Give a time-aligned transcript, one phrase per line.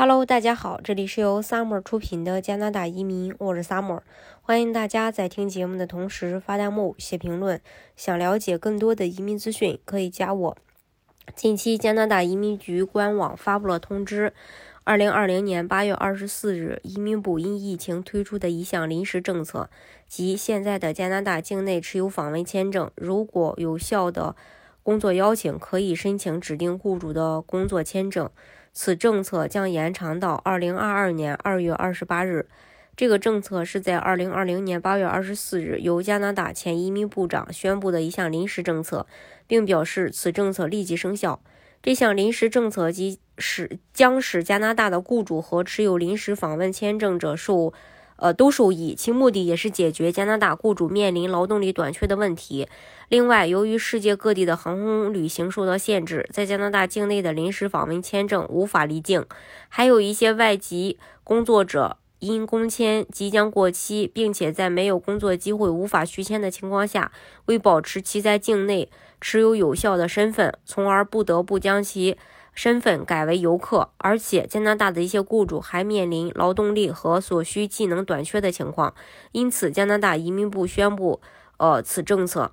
[0.00, 4.00] Hello，大家好，这里是由 Summer 出品的加拿大移民，我是 Summer，
[4.40, 7.60] 欢迎大家在听节目的同时发弹幕、写评论。
[7.96, 10.56] 想了解更多的移民资讯，可以加我。
[11.36, 14.32] 近期加拿大移民局官网发布了通知，
[14.84, 19.68] 二零二零年八月二十四日，移民部因疫情推出的一项临时政策，
[20.08, 24.34] 即现在的加拿大境内持有访问签证，如果有效的
[24.82, 28.30] 工作邀请，可以申请指定雇主的工作签证。
[28.72, 32.48] 此政策将延长到二零二二年二月二十八日。
[32.96, 39.06] 这个政策是在二零二零年八月二十四日由加拿大前移民部长宣布的一项临时政策，
[39.46, 41.40] 并表示此政策立即生效。
[41.82, 47.72] 这项临时政策即使将使加拿大的雇主和持有临时访问签证者受。
[48.20, 48.94] 呃，都受益。
[48.94, 52.68] 其目的也是解决加拿大雇主面临劳动力短缺的问题。
[53.08, 59.26] 另外，由于世界各地的航空旅行受到限制，在加拿大境内的临时访问签证无法离境。
[59.68, 67.10] 还有一些外籍工作者因工签即将过期，并且在没有工作机会无法续签的情况下，
[67.46, 68.90] 为保持其在境内
[69.20, 72.16] 持有有效的身份，从而不得不将其。
[72.62, 78.92] 身份改为游客，而且加拿大的一些雇主还面临劳动力和所需技能短缺的情况，
[79.32, 81.22] 因此加拿大移民部宣布，
[81.56, 82.52] 呃，此政策。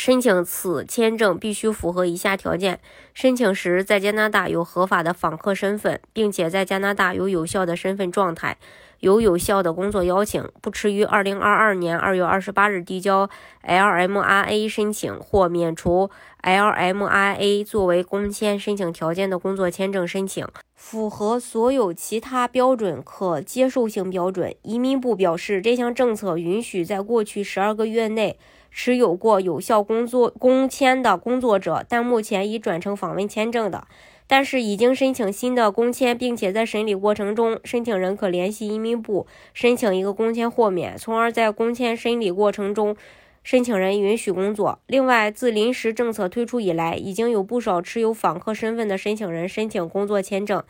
[0.00, 2.80] 申请此签证必须符合以下条件：
[3.12, 8.56] 申请时在加拿大有合法的访客身份，并且在加拿大有有效的身份状态，
[9.00, 13.28] 有有效的工作邀请，不迟于二零二二年二月二十八日递交
[13.62, 16.08] LMRA 申请或免除
[16.44, 24.54] LMRA 作为工签申请条件的工作签证申请，符合所有其他标准可接受性标准。
[24.62, 28.38] 移民部表示，这项政策允许在过去十二个月内。
[28.70, 33.86] 持有过有效工作工签的工作者，但目前已转成访问签证的，
[34.26, 42.96] 但是已经申请新的工签，并且在审理过程中，申请人可联系移民部申请一个工签豁免，从而在工签审理过程中，
[43.42, 44.78] 申请人允许工作。
[44.86, 50.62] 另外，自临时政策推出以来，已经有不少持有访客身份的申请人申请工作签证。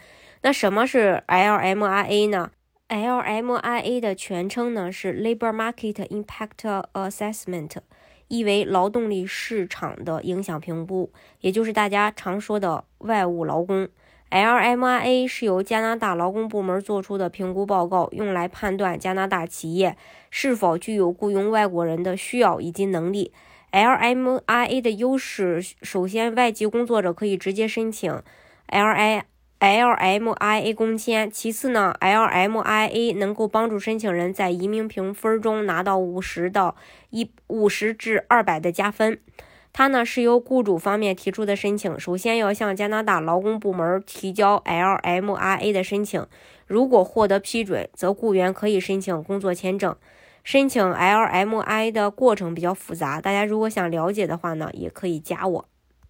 [0.42, 2.50] 那什么是 LMRA 呢
[2.90, 7.76] LMIA 的全称呢是 Labor Market Impact Assessment。
[8.26, 13.88] 意为劳动力市场的影响评估，也就是大家常说的外务劳工。
[14.30, 19.96] LMIA 是由加拿大劳工部门做出的评估报告，用来判断加拿大企业
[20.30, 23.32] 是否具有雇佣外国人的需要以及能力。
[23.72, 28.22] LMIA 的优势，首先，外籍工作者可以直接申请
[28.68, 29.22] LIA。
[29.60, 36.74] LMIA 工签，其次呢，LMIA 能够帮助申请人在移民评分中拿到五十到
[37.10, 39.20] 一五十至二百的加分。
[39.72, 46.26] 它呢是由雇主方面提出的申请，首先要向加拿大劳工部门提交 LMIA 的申请，
[46.66, 49.94] 如果获得批准，则雇员可以申请工作签证。
[50.42, 55.66] 申请 LMIA 的过程比较复杂，大家如果想了解的话呢，也可以加我。